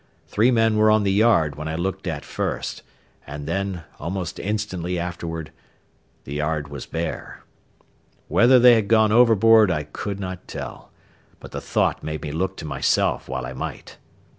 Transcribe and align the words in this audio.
Three 0.25 0.49
men 0.49 0.77
were 0.77 0.89
on 0.89 1.03
the 1.03 1.11
yard 1.11 1.55
when 1.57 1.67
I 1.67 1.75
looked 1.75 2.07
at 2.07 2.25
first, 2.25 2.81
and 3.27 3.47
then, 3.47 3.83
almost 3.99 4.39
instantly 4.39 4.97
afterward, 4.97 5.51
the 6.23 6.33
yard 6.33 6.69
was 6.69 6.87
bare. 6.87 7.43
Whether 8.27 8.57
they 8.57 8.73
had 8.73 8.87
gone 8.87 9.11
overboard 9.11 9.69
I 9.69 9.83
could 9.83 10.19
not 10.19 10.47
tell, 10.47 10.89
but 11.39 11.51
the 11.51 11.61
thought 11.61 12.01
made 12.03 12.23
me 12.23 12.31
look 12.31 12.57
to 12.57 12.65
myself 12.65 13.29
while 13.29 13.45
I 13.45 13.53
might. 13.53 13.99